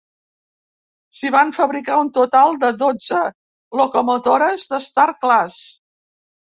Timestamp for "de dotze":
2.65-3.23